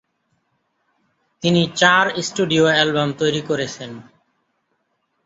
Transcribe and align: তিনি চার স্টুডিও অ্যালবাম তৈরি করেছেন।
তিনি 1.43 1.61
চার 1.75 2.05
স্টুডিও 2.27 2.63
অ্যালবাম 2.67 3.09
তৈরি 3.13 3.41
করেছেন। 3.49 3.91